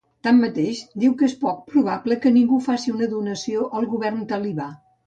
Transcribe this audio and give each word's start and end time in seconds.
Tanmateix, 0.27 0.79
diu 1.03 1.13
que 1.19 1.27
és 1.27 1.35
poc 1.43 1.61
probable 1.75 2.19
que 2.25 2.35
ningú 2.41 2.61
faci 2.71 2.97
una 2.99 3.13
donació 3.17 3.71
al 3.81 3.91
govern 3.97 4.31
talibà. 4.35 4.73